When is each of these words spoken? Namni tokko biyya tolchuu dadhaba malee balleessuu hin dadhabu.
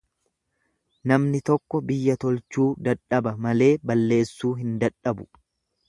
Namni 1.11 1.41
tokko 1.51 1.81
biyya 1.91 2.17
tolchuu 2.25 2.67
dadhaba 2.89 3.37
malee 3.47 3.71
balleessuu 3.93 4.57
hin 4.65 4.77
dadhabu. 4.87 5.33